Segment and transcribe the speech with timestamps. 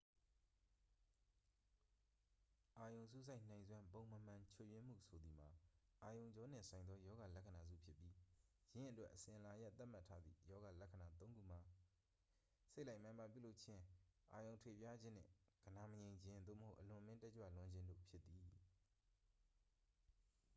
[2.75, 5.49] အာရုံစူးစိုက်နိုင်စွမ်း ပုံမမှန်ချွတ်ယွင်းမှု ဆိုသည်မှာ
[6.01, 8.17] အာရုံကြောနှင့်ဆိုင်သော ရောဂါလက္ခဏာစုဖြစ်ပြီး ယ
[8.79, 11.59] င်းအတွက် အစဉ်အလာအရ သတ်မှတ်ထားသည့် ရောဂါလက္ခဏာသုံးခုမှာ
[12.73, 13.81] စိတ်လိုက်မာန်ပါပြုလုပ်ခြင်း
[14.31, 15.29] အာရုံထွေပြားခြင်းနှင့်
[15.65, 18.43] ဂဏာမငြိမ်ခြင်း သို့မဟုတ် အလွန်အမင်းတက်ကြွလွန်းခြင်း တို့ဖြစ်သည်